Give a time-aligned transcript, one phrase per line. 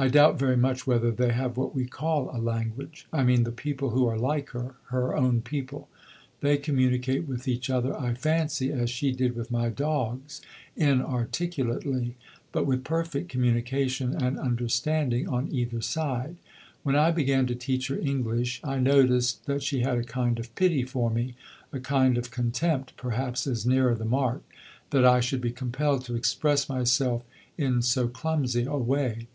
[0.00, 3.50] I doubt very much whether they have what we call a language I mean the
[3.50, 5.88] people who are like her, her own people.
[6.40, 10.40] They communicate with each other, I fancy, as she did with my dogs,
[10.76, 12.14] inarticulately,
[12.52, 16.36] but with perfect communication and understanding on either side.
[16.84, 20.54] When I began to teach her English I noticed that she had a kind of
[20.54, 21.34] pity for me,
[21.72, 24.44] a kind of contempt perhaps is nearer the mark,
[24.90, 27.24] that I should be compelled to express myself
[27.56, 29.26] in so clumsy a way.